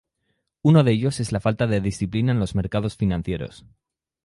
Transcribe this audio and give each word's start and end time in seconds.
Uno 0.63 0.83
de 0.83 0.93
ellos 0.93 1.19
es 1.19 1.31
la 1.31 1.39
falta 1.39 1.67
de 1.67 1.79
disciplina 1.79 2.31
en 2.31 2.39
los 2.39 2.55
mercados 2.55 2.97
financieros. 2.97 3.67